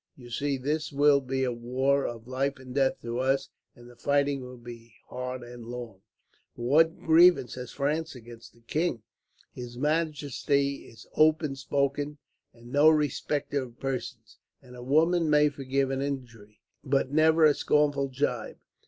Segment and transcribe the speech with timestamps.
[0.15, 3.95] You see, this will be a war of life and death to us, and the
[3.95, 6.01] fighting will be hard and long."
[6.55, 9.03] "But what grievance has France against the king?"
[9.53, 12.17] "His majesty is open spoken,
[12.51, 17.53] and no respecter of persons; and a woman may forgive an injury, but never a
[17.53, 18.57] scornful gibe.